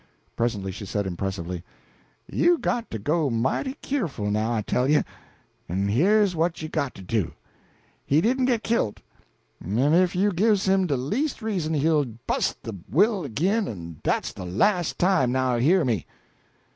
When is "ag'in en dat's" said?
13.23-14.33